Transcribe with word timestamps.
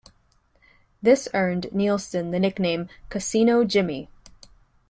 This 1.03 1.29
earned 1.31 1.67
Nielsen 1.73 2.31
the 2.31 2.39
nickname 2.39 2.89
"Casino-Jimmy". 3.11 4.09